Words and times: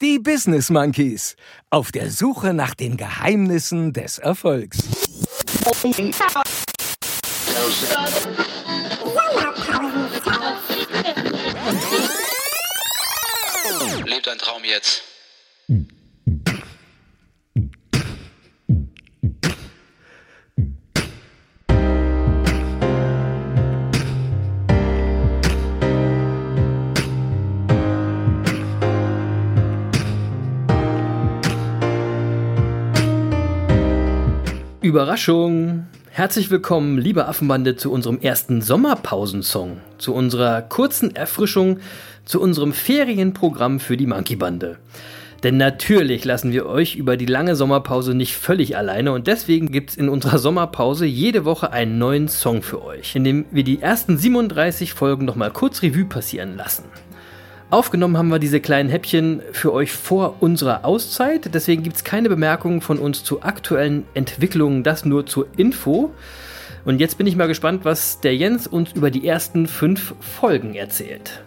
Die 0.00 0.20
Business 0.20 0.70
Monkeys. 0.70 1.34
Auf 1.70 1.90
der 1.90 2.12
Suche 2.12 2.54
nach 2.54 2.72
den 2.72 2.96
Geheimnissen 2.96 3.92
des 3.92 4.18
Erfolgs. 4.18 4.78
Lebt 14.06 14.28
ein 14.28 14.38
Traum 14.38 14.62
jetzt. 14.62 15.07
Überraschung! 34.88 35.84
Herzlich 36.08 36.50
willkommen, 36.50 36.96
liebe 36.96 37.28
Affenbande, 37.28 37.76
zu 37.76 37.92
unserem 37.92 38.20
ersten 38.20 38.62
Sommerpausensong, 38.62 39.82
zu 39.98 40.14
unserer 40.14 40.62
kurzen 40.62 41.14
Erfrischung, 41.14 41.80
zu 42.24 42.40
unserem 42.40 42.72
Ferienprogramm 42.72 43.80
für 43.80 43.98
die 43.98 44.06
Monkey 44.06 44.36
Bande. 44.36 44.78
Denn 45.42 45.58
natürlich 45.58 46.24
lassen 46.24 46.52
wir 46.52 46.64
euch 46.64 46.96
über 46.96 47.18
die 47.18 47.26
lange 47.26 47.54
Sommerpause 47.54 48.14
nicht 48.14 48.34
völlig 48.34 48.78
alleine 48.78 49.12
und 49.12 49.26
deswegen 49.26 49.70
gibt 49.70 49.90
es 49.90 49.96
in 49.98 50.08
unserer 50.08 50.38
Sommerpause 50.38 51.04
jede 51.04 51.44
Woche 51.44 51.70
einen 51.70 51.98
neuen 51.98 52.28
Song 52.28 52.62
für 52.62 52.82
euch, 52.82 53.14
in 53.14 53.24
dem 53.24 53.44
wir 53.50 53.64
die 53.64 53.82
ersten 53.82 54.16
37 54.16 54.94
Folgen 54.94 55.26
nochmal 55.26 55.50
kurz 55.50 55.82
Revue 55.82 56.06
passieren 56.06 56.56
lassen. 56.56 56.84
Aufgenommen 57.70 58.16
haben 58.16 58.30
wir 58.30 58.38
diese 58.38 58.60
kleinen 58.60 58.88
Häppchen 58.88 59.42
für 59.52 59.74
euch 59.74 59.92
vor 59.92 60.36
unserer 60.40 60.86
Auszeit. 60.86 61.52
Deswegen 61.52 61.82
gibt 61.82 61.96
es 61.96 62.04
keine 62.04 62.30
Bemerkungen 62.30 62.80
von 62.80 62.98
uns 62.98 63.24
zu 63.24 63.42
aktuellen 63.42 64.04
Entwicklungen, 64.14 64.82
das 64.82 65.04
nur 65.04 65.26
zur 65.26 65.48
Info. 65.58 66.10
Und 66.86 66.98
jetzt 66.98 67.18
bin 67.18 67.26
ich 67.26 67.36
mal 67.36 67.46
gespannt, 67.46 67.84
was 67.84 68.20
der 68.20 68.34
Jens 68.34 68.66
uns 68.66 68.92
über 68.92 69.10
die 69.10 69.26
ersten 69.26 69.66
fünf 69.66 70.14
Folgen 70.18 70.74
erzählt. 70.76 71.42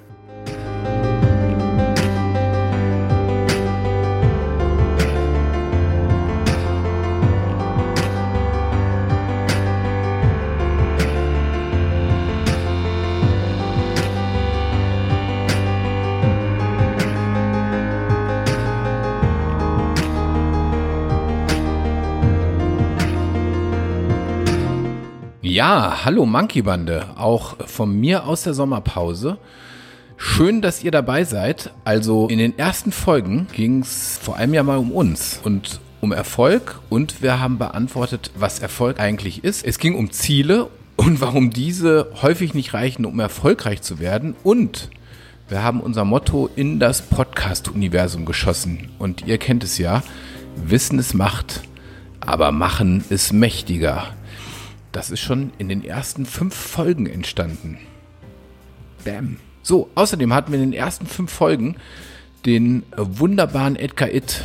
Ja, 25.62 26.06
hallo 26.06 26.26
Monkey 26.26 26.64
Bande, 26.64 27.06
auch 27.18 27.56
von 27.68 28.00
mir 28.00 28.26
aus 28.26 28.42
der 28.42 28.56
Sommerpause. 28.56 29.38
Schön, 30.18 30.64
dass 30.64 30.84
ihr 30.84 30.90
dabei 30.90 31.24
seid. 31.24 31.70
Also 31.86 32.28
in 32.30 32.40
den 32.40 32.58
ersten 32.58 32.92
Folgen 32.92 33.46
ging 33.54 33.82
es 33.82 34.18
vor 34.20 34.38
allem 34.38 34.56
ja 34.56 34.64
mal 34.64 34.80
um 34.80 34.92
uns 34.92 35.40
und 35.44 35.80
um 36.02 36.14
Erfolg 36.14 36.80
und 36.90 37.22
wir 37.22 37.40
haben 37.40 37.60
beantwortet, 37.60 38.32
was 38.36 38.58
Erfolg 38.58 39.00
eigentlich 39.00 39.44
ist. 39.44 39.64
Es 39.64 39.78
ging 39.78 39.94
um 39.94 40.10
Ziele 40.10 40.68
und 40.96 41.22
warum 41.22 41.52
diese 41.52 42.08
häufig 42.24 42.56
nicht 42.56 42.74
reichen, 42.74 43.06
um 43.06 43.20
erfolgreich 43.20 43.84
zu 43.84 44.00
werden 44.00 44.34
und 44.42 44.90
wir 45.48 45.62
haben 45.62 45.80
unser 45.80 46.06
Motto 46.06 46.50
in 46.56 46.80
das 46.80 47.04
Podcast-Universum 47.04 48.26
geschossen 48.26 48.90
und 48.98 49.28
ihr 49.28 49.38
kennt 49.38 49.64
es 49.64 49.78
ja, 49.78 50.02
Wissen 50.56 50.98
ist 50.98 51.14
Macht, 51.14 51.62
aber 52.20 52.52
Machen 52.52 53.04
ist 53.10 53.32
mächtiger. 53.32 54.16
Das 54.92 55.10
ist 55.10 55.22
schon 55.22 55.52
in 55.58 55.70
den 55.70 55.84
ersten 55.84 56.26
fünf 56.26 56.54
Folgen 56.54 57.06
entstanden. 57.06 57.78
Bam. 59.06 59.38
So, 59.64 59.90
außerdem 59.96 60.34
hatten 60.34 60.52
wir 60.52 60.60
in 60.60 60.72
den 60.72 60.80
ersten 60.80 61.06
fünf 61.06 61.32
Folgen 61.32 61.76
den 62.46 62.84
wunderbaren 62.98 63.76
Edgar 63.76 64.10
Itt, 64.12 64.44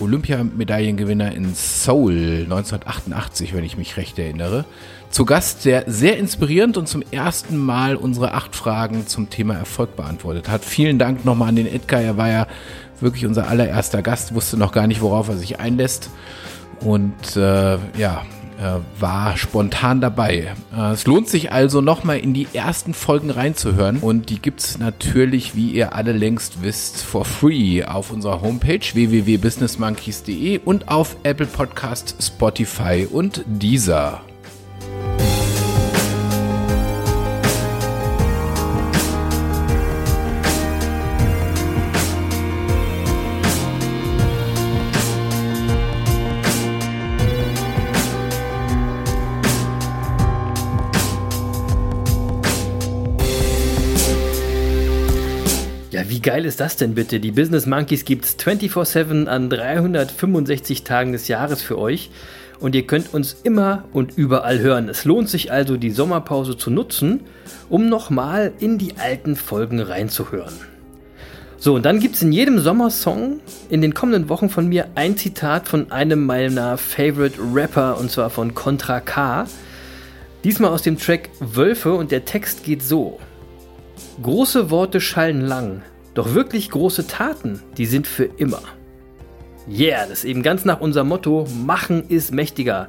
Olympiamedaillengewinner 0.00 1.32
in 1.32 1.54
Seoul 1.54 2.42
1988, 2.44 3.54
wenn 3.54 3.64
ich 3.64 3.76
mich 3.76 3.96
recht 3.96 4.18
erinnere. 4.18 4.64
Zu 5.10 5.24
Gast, 5.24 5.64
der 5.64 5.84
sehr 5.86 6.18
inspirierend 6.18 6.76
und 6.76 6.86
zum 6.86 7.02
ersten 7.10 7.56
Mal 7.56 7.96
unsere 7.96 8.34
acht 8.34 8.54
Fragen 8.54 9.06
zum 9.06 9.30
Thema 9.30 9.54
Erfolg 9.54 9.96
beantwortet 9.96 10.48
hat. 10.48 10.64
Vielen 10.64 10.98
Dank 10.98 11.24
nochmal 11.24 11.48
an 11.48 11.56
den 11.56 11.66
Edgar. 11.66 12.00
Er 12.00 12.16
war 12.16 12.28
ja 12.28 12.46
wirklich 13.00 13.26
unser 13.26 13.48
allererster 13.48 14.02
Gast, 14.02 14.34
wusste 14.34 14.56
noch 14.56 14.72
gar 14.72 14.86
nicht, 14.86 15.00
worauf 15.00 15.28
er 15.28 15.36
sich 15.36 15.60
einlässt. 15.60 16.10
Und 16.80 17.36
äh, 17.36 17.78
ja, 17.96 18.22
war 18.98 19.36
spontan 19.36 20.00
dabei. 20.00 20.54
Äh, 20.76 20.92
es 20.92 21.06
lohnt 21.06 21.28
sich 21.28 21.52
also 21.52 21.80
nochmal 21.80 22.18
in 22.18 22.34
die 22.34 22.48
ersten 22.52 22.94
Folgen 22.94 23.30
reinzuhören 23.30 23.98
und 23.98 24.30
die 24.30 24.40
gibt 24.40 24.60
es 24.60 24.78
natürlich, 24.78 25.54
wie 25.54 25.70
ihr 25.70 25.94
alle 25.94 26.12
längst 26.12 26.62
wisst, 26.62 27.02
for 27.02 27.24
free 27.24 27.84
auf 27.84 28.10
unserer 28.10 28.42
Homepage 28.42 28.80
www.businessmonkeys.de 28.80 30.60
und 30.64 30.88
auf 30.88 31.16
Apple 31.22 31.46
Podcast, 31.46 32.16
Spotify 32.20 33.06
und 33.10 33.44
Deezer. 33.46 34.22
Wie 56.10 56.20
geil 56.20 56.46
ist 56.46 56.58
das 56.58 56.76
denn 56.76 56.94
bitte? 56.94 57.20
Die 57.20 57.32
Business 57.32 57.66
Monkeys 57.66 58.06
gibt 58.06 58.24
es 58.24 58.38
24-7 58.38 59.26
an 59.26 59.50
365 59.50 60.82
Tagen 60.82 61.12
des 61.12 61.28
Jahres 61.28 61.60
für 61.60 61.76
euch 61.76 62.08
und 62.60 62.74
ihr 62.74 62.86
könnt 62.86 63.12
uns 63.12 63.36
immer 63.42 63.84
und 63.92 64.16
überall 64.16 64.58
hören. 64.58 64.88
Es 64.88 65.04
lohnt 65.04 65.28
sich 65.28 65.52
also, 65.52 65.76
die 65.76 65.90
Sommerpause 65.90 66.56
zu 66.56 66.70
nutzen, 66.70 67.20
um 67.68 67.90
nochmal 67.90 68.52
in 68.58 68.78
die 68.78 68.96
alten 68.96 69.36
Folgen 69.36 69.80
reinzuhören. 69.80 70.54
So, 71.58 71.74
und 71.74 71.84
dann 71.84 72.00
gibt 72.00 72.14
es 72.14 72.22
in 72.22 72.32
jedem 72.32 72.58
Sommersong 72.58 73.40
in 73.68 73.82
den 73.82 73.92
kommenden 73.92 74.30
Wochen 74.30 74.48
von 74.48 74.66
mir 74.66 74.88
ein 74.94 75.18
Zitat 75.18 75.68
von 75.68 75.92
einem 75.92 76.24
meiner 76.24 76.78
Favorite 76.78 77.38
Rapper 77.52 77.98
und 77.98 78.10
zwar 78.10 78.30
von 78.30 78.54
Contra 78.54 79.00
K. 79.00 79.46
Diesmal 80.42 80.70
aus 80.70 80.80
dem 80.80 80.96
Track 80.96 81.28
Wölfe 81.38 81.92
und 81.92 82.12
der 82.12 82.24
Text 82.24 82.64
geht 82.64 82.82
so. 82.82 83.20
Große 84.22 84.70
Worte 84.70 85.02
schallen 85.02 85.42
lang, 85.42 85.82
doch 86.18 86.34
wirklich 86.34 86.70
große 86.70 87.06
Taten, 87.06 87.62
die 87.76 87.86
sind 87.86 88.06
für 88.06 88.24
immer. 88.24 88.60
Yeah, 89.70 90.06
das 90.06 90.20
ist 90.20 90.24
eben 90.24 90.42
ganz 90.42 90.64
nach 90.64 90.80
unserem 90.80 91.08
Motto, 91.08 91.46
machen 91.64 92.08
ist 92.08 92.32
mächtiger. 92.32 92.88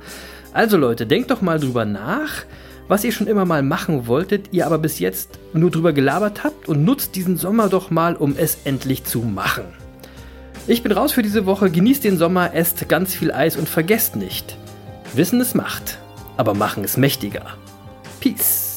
Also 0.51 0.77
Leute, 0.77 1.05
denkt 1.05 1.29
doch 1.29 1.41
mal 1.41 1.59
drüber 1.59 1.85
nach, 1.85 2.45
was 2.87 3.03
ihr 3.03 3.11
schon 3.11 3.27
immer 3.27 3.45
mal 3.45 3.61
machen 3.61 4.07
wolltet, 4.07 4.49
ihr 4.51 4.65
aber 4.65 4.79
bis 4.79 4.97
jetzt 4.97 5.37
nur 5.53 5.69
drüber 5.69 5.93
gelabert 5.93 6.43
habt 6.43 6.67
und 6.67 6.83
nutzt 6.83 7.15
diesen 7.15 7.37
Sommer 7.37 7.69
doch 7.69 7.91
mal, 7.91 8.15
um 8.15 8.35
es 8.35 8.57
endlich 8.63 9.03
zu 9.03 9.19
machen. 9.19 9.65
Ich 10.65 10.81
bin 10.81 10.91
raus 10.91 11.11
für 11.11 11.21
diese 11.21 11.45
Woche, 11.45 11.69
genießt 11.69 12.03
den 12.03 12.17
Sommer, 12.17 12.55
esst 12.55 12.89
ganz 12.89 13.13
viel 13.13 13.31
Eis 13.31 13.57
und 13.57 13.69
vergesst 13.69 14.15
nicht. 14.15 14.57
Wissen 15.13 15.39
ist 15.39 15.53
Macht, 15.55 15.99
aber 16.35 16.55
machen 16.55 16.83
ist 16.83 16.97
mächtiger. 16.97 17.45
Peace. 18.21 18.68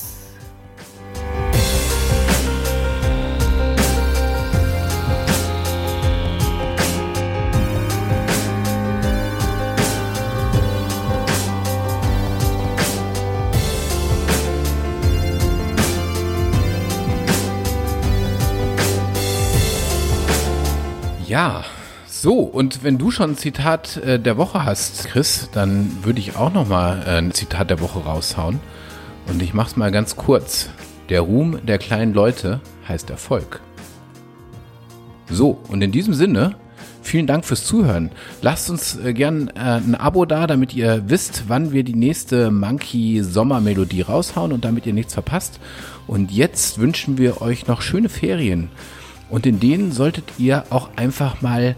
Ja, 21.32 21.64
so, 22.06 22.40
und 22.40 22.84
wenn 22.84 22.98
du 22.98 23.10
schon 23.10 23.30
ein 23.30 23.36
Zitat 23.38 23.96
äh, 23.96 24.20
der 24.20 24.36
Woche 24.36 24.66
hast, 24.66 25.06
Chris, 25.06 25.48
dann 25.50 26.04
würde 26.04 26.18
ich 26.18 26.36
auch 26.36 26.52
noch 26.52 26.68
mal 26.68 27.02
äh, 27.06 27.16
ein 27.16 27.32
Zitat 27.32 27.70
der 27.70 27.80
Woche 27.80 28.00
raushauen. 28.00 28.60
Und 29.28 29.40
ich 29.40 29.54
mach's 29.54 29.74
mal 29.74 29.90
ganz 29.90 30.14
kurz. 30.16 30.68
Der 31.08 31.22
Ruhm 31.22 31.64
der 31.64 31.78
kleinen 31.78 32.12
Leute 32.12 32.60
heißt 32.86 33.08
Erfolg. 33.08 33.62
So, 35.30 35.58
und 35.68 35.80
in 35.80 35.90
diesem 35.90 36.12
Sinne, 36.12 36.54
vielen 37.00 37.26
Dank 37.26 37.46
fürs 37.46 37.64
Zuhören. 37.64 38.10
Lasst 38.42 38.68
uns 38.68 38.96
äh, 38.96 39.14
gern 39.14 39.48
äh, 39.54 39.78
ein 39.78 39.94
Abo 39.94 40.26
da, 40.26 40.46
damit 40.46 40.74
ihr 40.74 41.04
wisst, 41.06 41.44
wann 41.48 41.72
wir 41.72 41.82
die 41.82 41.96
nächste 41.96 42.50
Monkey 42.50 43.22
Sommermelodie 43.22 44.02
raushauen 44.02 44.52
und 44.52 44.66
damit 44.66 44.84
ihr 44.84 44.92
nichts 44.92 45.14
verpasst. 45.14 45.60
Und 46.06 46.30
jetzt 46.30 46.76
wünschen 46.76 47.16
wir 47.16 47.40
euch 47.40 47.68
noch 47.68 47.80
schöne 47.80 48.10
Ferien 48.10 48.68
Und 49.32 49.46
in 49.46 49.58
denen 49.58 49.92
solltet 49.92 50.24
ihr 50.36 50.64
auch 50.68 50.90
einfach 50.94 51.40
mal 51.40 51.74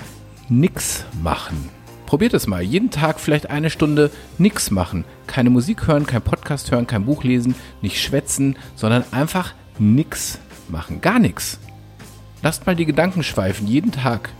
nix 0.49 1.05
machen. 1.23 1.69
Probiert 2.05 2.35
es 2.35 2.49
mal. 2.49 2.63
Jeden 2.63 2.91
Tag 2.91 3.21
vielleicht 3.21 3.49
eine 3.49 3.71
Stunde 3.71 4.11
nix 4.39 4.73
machen. 4.73 5.05
Keine 5.29 5.51
Musik 5.51 5.87
hören, 5.87 6.05
kein 6.05 6.21
Podcast 6.21 6.73
hören, 6.73 6.89
kein 6.89 7.05
Buch 7.05 7.23
lesen, 7.23 7.55
nicht 7.81 8.03
schwätzen, 8.03 8.57
sondern 8.75 9.05
einfach 9.13 9.55
nix 9.79 10.41
machen. 10.69 11.01
Gar 11.01 11.21
nichts. 11.21 11.61
Lasst 12.43 12.67
mal 12.67 12.75
die 12.75 12.87
Gedanken 12.87 13.23
schweifen, 13.23 13.69
jeden 13.69 13.93
Tag. 13.93 14.31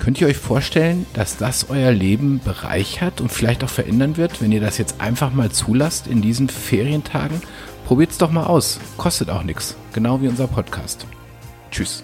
Könnt 0.00 0.20
ihr 0.20 0.26
euch 0.26 0.36
vorstellen, 0.36 1.06
dass 1.14 1.36
das 1.36 1.70
euer 1.70 1.92
Leben 1.92 2.40
bereichert 2.44 3.20
und 3.20 3.30
vielleicht 3.30 3.62
auch 3.62 3.70
verändern 3.70 4.16
wird, 4.16 4.42
wenn 4.42 4.50
ihr 4.50 4.60
das 4.60 4.76
jetzt 4.76 5.00
einfach 5.00 5.32
mal 5.32 5.52
zulasst 5.52 6.08
in 6.08 6.20
diesen 6.20 6.48
Ferientagen? 6.48 7.40
Probiert 7.86 8.10
es 8.10 8.18
doch 8.18 8.32
mal 8.32 8.44
aus. 8.44 8.80
Kostet 8.96 9.30
auch 9.30 9.44
nichts. 9.44 9.76
Genau 9.92 10.20
wie 10.20 10.28
unser 10.28 10.48
Podcast. 10.48 11.06
Tschüss. 11.70 12.02